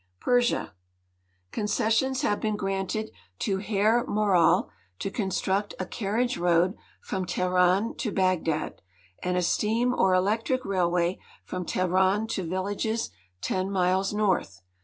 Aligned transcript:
Persia. 0.19 0.73
Concessions 1.51 2.23
have 2.23 2.39
been 2.41 2.55
granted 2.55 3.11
to 3.37 3.57
Herr 3.59 4.03
Moral 4.07 4.71
to 4.97 5.11
construct 5.11 5.75
a 5.79 5.85
carriage 5.85 6.39
road 6.39 6.75
from 7.03 7.23
Teheran 7.23 7.95
to 7.99 8.11
Bagdad, 8.11 8.81
and 9.21 9.37
a 9.37 9.43
steam 9.43 9.93
or 9.93 10.15
electric 10.15 10.65
railway 10.65 11.19
from 11.45 11.67
Teheran 11.67 12.25
to 12.29 12.41
villages 12.43 13.11
10 13.41 13.69
miles 13.69 14.11
north. 14.11 14.63